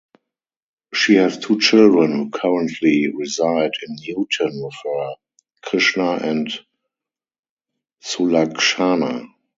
[0.95, 5.13] She has two children who currently reside in Newton with her,
[5.61, 6.49] Krishna and
[8.03, 9.27] Sulakshana.